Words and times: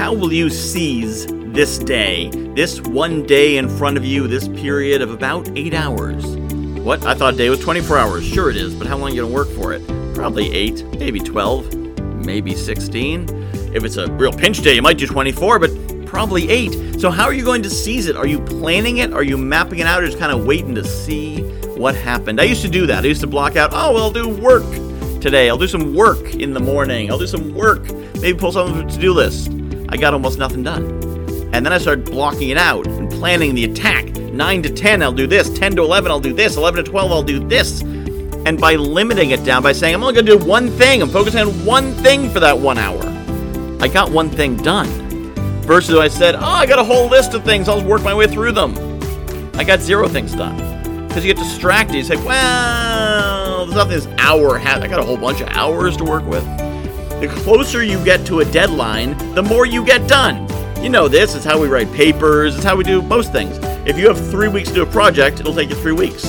How 0.00 0.14
will 0.14 0.32
you 0.32 0.48
seize 0.48 1.26
this 1.28 1.76
day, 1.76 2.30
this 2.54 2.80
one 2.80 3.26
day 3.26 3.58
in 3.58 3.68
front 3.68 3.98
of 3.98 4.04
you, 4.06 4.26
this 4.26 4.48
period 4.48 5.02
of 5.02 5.10
about 5.10 5.46
eight 5.58 5.74
hours? 5.74 6.24
What? 6.78 7.04
I 7.04 7.12
thought 7.12 7.34
a 7.34 7.36
day 7.36 7.50
was 7.50 7.60
24 7.60 7.98
hours. 7.98 8.24
Sure 8.24 8.48
it 8.48 8.56
is, 8.56 8.74
but 8.74 8.86
how 8.86 8.96
long 8.96 9.10
are 9.10 9.14
you 9.14 9.20
going 9.20 9.30
to 9.30 9.34
work 9.34 9.48
for 9.48 9.74
it? 9.74 9.86
Probably 10.14 10.50
eight, 10.52 10.86
maybe 10.98 11.20
12, 11.20 11.74
maybe 12.24 12.54
16. 12.54 13.28
If 13.74 13.84
it's 13.84 13.98
a 13.98 14.10
real 14.12 14.32
pinch 14.32 14.62
day, 14.62 14.74
you 14.74 14.80
might 14.80 14.96
do 14.96 15.06
24, 15.06 15.58
but 15.58 16.06
probably 16.06 16.48
eight. 16.48 16.98
So, 16.98 17.10
how 17.10 17.24
are 17.24 17.34
you 17.34 17.44
going 17.44 17.62
to 17.62 17.70
seize 17.70 18.06
it? 18.06 18.16
Are 18.16 18.26
you 18.26 18.40
planning 18.40 18.98
it? 18.98 19.12
Are 19.12 19.22
you 19.22 19.36
mapping 19.36 19.80
it 19.80 19.86
out 19.86 20.02
or 20.02 20.06
just 20.06 20.18
kind 20.18 20.32
of 20.32 20.46
waiting 20.46 20.74
to 20.76 20.84
see 20.84 21.42
what 21.76 21.94
happened? 21.94 22.40
I 22.40 22.44
used 22.44 22.62
to 22.62 22.70
do 22.70 22.86
that. 22.86 23.04
I 23.04 23.06
used 23.06 23.20
to 23.20 23.26
block 23.26 23.56
out, 23.56 23.74
oh, 23.74 23.92
well, 23.92 24.04
I'll 24.04 24.10
do 24.10 24.30
work 24.30 24.64
today. 25.20 25.50
I'll 25.50 25.58
do 25.58 25.68
some 25.68 25.94
work 25.94 26.36
in 26.36 26.54
the 26.54 26.60
morning. 26.60 27.10
I'll 27.10 27.18
do 27.18 27.26
some 27.26 27.54
work. 27.54 27.92
Maybe 28.22 28.38
pull 28.38 28.50
something 28.50 28.86
the 28.86 28.90
to 28.94 28.98
do 28.98 29.12
list. 29.12 29.59
I 29.90 29.96
got 29.96 30.14
almost 30.14 30.38
nothing 30.38 30.62
done. 30.62 30.84
And 31.52 31.66
then 31.66 31.72
I 31.72 31.78
started 31.78 32.06
blocking 32.06 32.50
it 32.50 32.56
out 32.56 32.86
and 32.86 33.10
planning 33.10 33.54
the 33.54 33.64
attack. 33.64 34.06
9 34.06 34.62
to 34.62 34.70
10, 34.70 35.02
I'll 35.02 35.12
do 35.12 35.26
this. 35.26 35.50
10 35.50 35.76
to 35.76 35.82
11, 35.82 36.10
I'll 36.10 36.20
do 36.20 36.32
this. 36.32 36.56
11 36.56 36.84
to 36.84 36.90
12, 36.90 37.10
I'll 37.10 37.22
do 37.22 37.46
this. 37.46 37.82
And 37.82 38.58
by 38.58 38.76
limiting 38.76 39.30
it 39.30 39.44
down, 39.44 39.62
by 39.62 39.72
saying, 39.72 39.94
I'm 39.94 40.02
only 40.02 40.14
going 40.14 40.26
to 40.26 40.38
do 40.38 40.46
one 40.46 40.70
thing, 40.70 41.02
I'm 41.02 41.10
focusing 41.10 41.40
on 41.40 41.66
one 41.66 41.92
thing 41.94 42.30
for 42.30 42.40
that 42.40 42.58
one 42.58 42.78
hour, 42.78 43.00
I 43.80 43.88
got 43.88 44.10
one 44.10 44.30
thing 44.30 44.56
done. 44.56 44.88
Versus 45.62 45.98
I 45.98 46.08
said, 46.08 46.36
oh, 46.36 46.40
I 46.40 46.64
got 46.64 46.78
a 46.78 46.84
whole 46.84 47.08
list 47.08 47.34
of 47.34 47.44
things, 47.44 47.68
I'll 47.68 47.84
work 47.84 48.02
my 48.02 48.14
way 48.14 48.26
through 48.26 48.52
them. 48.52 48.74
I 49.54 49.64
got 49.64 49.80
zero 49.80 50.08
things 50.08 50.34
done. 50.34 50.56
Because 51.06 51.24
you 51.24 51.34
get 51.34 51.42
distracted. 51.42 51.96
You 51.96 52.04
say, 52.04 52.16
well, 52.24 53.66
there's 53.66 53.74
nothing 53.74 53.92
this 53.92 54.06
hour 54.18 54.56
has. 54.58 54.80
I 54.80 54.88
got 54.88 55.00
a 55.00 55.02
whole 55.02 55.16
bunch 55.16 55.40
of 55.40 55.48
hours 55.48 55.96
to 55.98 56.04
work 56.04 56.24
with. 56.24 56.44
The 57.20 57.28
closer 57.28 57.84
you 57.84 58.02
get 58.02 58.24
to 58.28 58.40
a 58.40 58.46
deadline, 58.46 59.14
the 59.34 59.42
more 59.42 59.66
you 59.66 59.84
get 59.84 60.08
done. 60.08 60.48
You 60.82 60.88
know 60.88 61.06
this, 61.06 61.34
it's 61.34 61.44
how 61.44 61.60
we 61.60 61.68
write 61.68 61.92
papers, 61.92 62.56
it's 62.56 62.64
how 62.64 62.76
we 62.76 62.82
do 62.82 63.02
most 63.02 63.30
things. 63.30 63.58
If 63.86 63.98
you 63.98 64.08
have 64.08 64.18
three 64.30 64.48
weeks 64.48 64.70
to 64.70 64.76
do 64.76 64.82
a 64.84 64.86
project, 64.86 65.38
it'll 65.38 65.54
take 65.54 65.68
you 65.68 65.76
three 65.76 65.92
weeks. 65.92 66.24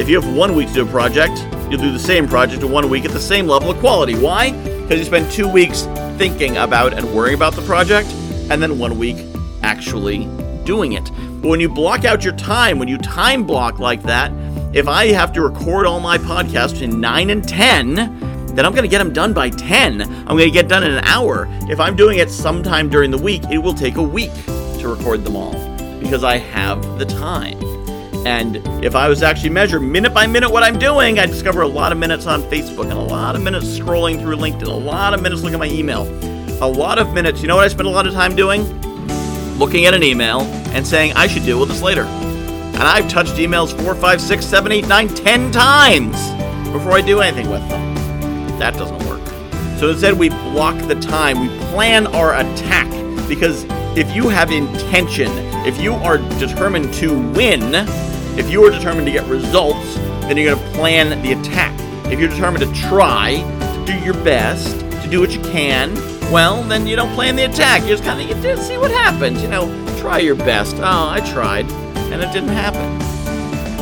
If 0.00 0.08
you 0.08 0.18
have 0.18 0.34
one 0.34 0.54
week 0.54 0.68
to 0.68 0.74
do 0.74 0.82
a 0.84 0.90
project, 0.90 1.46
you'll 1.68 1.82
do 1.82 1.92
the 1.92 1.98
same 1.98 2.26
project 2.26 2.62
in 2.62 2.70
one 2.70 2.88
week 2.88 3.04
at 3.04 3.10
the 3.10 3.20
same 3.20 3.46
level 3.46 3.70
of 3.70 3.78
quality. 3.80 4.14
Why? 4.14 4.52
Because 4.52 4.98
you 4.98 5.04
spend 5.04 5.30
two 5.30 5.46
weeks 5.46 5.82
thinking 6.16 6.56
about 6.56 6.94
and 6.94 7.14
worrying 7.14 7.36
about 7.36 7.52
the 7.52 7.62
project, 7.62 8.08
and 8.48 8.62
then 8.62 8.78
one 8.78 8.98
week 8.98 9.18
actually 9.62 10.24
doing 10.64 10.92
it. 10.92 11.04
But 11.42 11.48
when 11.48 11.60
you 11.60 11.68
block 11.68 12.06
out 12.06 12.24
your 12.24 12.36
time, 12.36 12.78
when 12.78 12.88
you 12.88 12.96
time 12.96 13.44
block 13.44 13.78
like 13.78 14.02
that, 14.04 14.32
if 14.74 14.88
I 14.88 15.08
have 15.08 15.34
to 15.34 15.42
record 15.42 15.84
all 15.84 16.00
my 16.00 16.16
podcasts 16.16 16.80
in 16.80 16.98
9 16.98 17.28
and 17.28 17.46
10, 17.46 18.29
then 18.56 18.66
I'm 18.66 18.72
going 18.72 18.82
to 18.82 18.88
get 18.88 18.98
them 18.98 19.12
done 19.12 19.32
by 19.32 19.50
10. 19.50 20.02
I'm 20.02 20.26
going 20.26 20.40
to 20.40 20.50
get 20.50 20.68
done 20.68 20.82
in 20.82 20.92
an 20.92 21.04
hour. 21.04 21.46
If 21.68 21.80
I'm 21.80 21.96
doing 21.96 22.18
it 22.18 22.30
sometime 22.30 22.88
during 22.88 23.10
the 23.10 23.18
week, 23.18 23.42
it 23.50 23.58
will 23.58 23.74
take 23.74 23.96
a 23.96 24.02
week 24.02 24.32
to 24.80 24.88
record 24.88 25.24
them 25.24 25.36
all 25.36 25.52
because 26.00 26.24
I 26.24 26.38
have 26.38 26.98
the 26.98 27.04
time. 27.04 27.58
And 28.26 28.56
if 28.84 28.94
I 28.94 29.08
was 29.08 29.22
actually 29.22 29.50
measure 29.50 29.80
minute 29.80 30.12
by 30.12 30.26
minute 30.26 30.50
what 30.50 30.62
I'm 30.62 30.78
doing, 30.78 31.18
I'd 31.18 31.30
discover 31.30 31.62
a 31.62 31.68
lot 31.68 31.90
of 31.90 31.98
minutes 31.98 32.26
on 32.26 32.42
Facebook 32.42 32.84
and 32.84 32.92
a 32.92 32.98
lot 33.00 33.34
of 33.34 33.42
minutes 33.42 33.66
scrolling 33.66 34.20
through 34.20 34.36
LinkedIn, 34.36 34.66
a 34.66 34.70
lot 34.70 35.14
of 35.14 35.22
minutes 35.22 35.42
looking 35.42 35.54
at 35.54 35.60
my 35.60 35.68
email, 35.68 36.02
a 36.62 36.68
lot 36.68 36.98
of 36.98 37.14
minutes. 37.14 37.40
You 37.40 37.48
know 37.48 37.56
what 37.56 37.64
I 37.64 37.68
spend 37.68 37.88
a 37.88 37.90
lot 37.90 38.06
of 38.06 38.12
time 38.12 38.36
doing? 38.36 38.62
Looking 39.58 39.86
at 39.86 39.94
an 39.94 40.02
email 40.02 40.42
and 40.72 40.86
saying, 40.86 41.14
I 41.14 41.26
should 41.26 41.44
deal 41.44 41.60
with 41.60 41.70
this 41.70 41.80
later. 41.80 42.02
And 42.04 42.82
I've 42.82 43.08
touched 43.08 43.34
emails 43.34 43.78
four, 43.82 43.94
five, 43.94 44.20
six, 44.20 44.44
seven, 44.44 44.70
eight, 44.72 44.86
nine, 44.86 45.08
ten 45.08 45.50
times 45.50 46.16
before 46.72 46.92
I 46.92 47.00
do 47.00 47.20
anything 47.20 47.50
with 47.50 47.66
them. 47.68 47.99
That 48.60 48.74
doesn't 48.74 49.08
work. 49.08 49.26
So 49.78 49.88
instead, 49.88 50.18
we 50.18 50.28
block 50.28 50.76
the 50.86 50.94
time, 50.94 51.40
we 51.40 51.48
plan 51.70 52.06
our 52.08 52.34
attack. 52.34 52.88
Because 53.26 53.64
if 53.96 54.14
you 54.14 54.28
have 54.28 54.50
intention, 54.50 55.28
if 55.66 55.80
you 55.80 55.94
are 55.94 56.18
determined 56.38 56.92
to 56.94 57.14
win, 57.32 57.72
if 58.38 58.50
you 58.50 58.62
are 58.64 58.70
determined 58.70 59.06
to 59.06 59.12
get 59.12 59.26
results, 59.28 59.94
then 59.94 60.36
you're 60.36 60.54
going 60.54 60.68
to 60.68 60.74
plan 60.76 61.22
the 61.22 61.32
attack. 61.32 61.74
If 62.12 62.20
you're 62.20 62.28
determined 62.28 62.62
to 62.62 62.80
try, 62.80 63.36
to 63.36 63.84
do 63.86 63.98
your 64.04 64.14
best, 64.22 64.78
to 64.78 65.08
do 65.08 65.20
what 65.20 65.30
you 65.30 65.40
can, 65.40 65.94
well, 66.30 66.62
then 66.62 66.86
you 66.86 66.96
don't 66.96 67.14
plan 67.14 67.34
the 67.34 67.44
attack. 67.44 67.80
You 67.82 67.88
just 67.88 68.04
kind 68.04 68.20
of 68.20 68.28
you 68.28 68.42
just 68.42 68.68
see 68.68 68.76
what 68.76 68.90
happens. 68.90 69.40
You 69.42 69.48
know, 69.48 69.66
try 70.00 70.18
your 70.18 70.34
best. 70.34 70.76
Oh, 70.76 71.08
I 71.08 71.20
tried, 71.32 71.64
and 72.12 72.22
it 72.22 72.30
didn't 72.30 72.50
happen. 72.50 73.00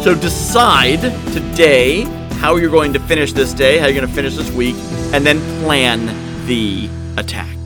So 0.04 0.14
decide 0.14 1.00
today 1.32 2.04
how 2.38 2.54
you're 2.54 2.70
going 2.70 2.92
to 2.92 3.00
finish 3.00 3.32
this 3.32 3.52
day, 3.52 3.78
how 3.78 3.86
you're 3.86 3.96
going 3.96 4.06
to 4.06 4.14
finish 4.14 4.36
this 4.36 4.50
week, 4.52 4.76
and 5.12 5.26
then 5.26 5.40
plan 5.62 6.06
the 6.46 6.88
attack. 7.16 7.56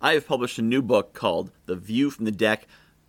I 0.00 0.14
have 0.14 0.26
published 0.26 0.58
a 0.58 0.62
new 0.62 0.82
book 0.82 1.14
called 1.14 1.52
The 1.66 1.76
View 1.76 2.10
from 2.10 2.24
the 2.24 2.32
Deck 2.32 2.66